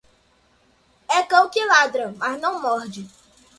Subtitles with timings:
[1.07, 3.07] É cão que ladra, mas não morde.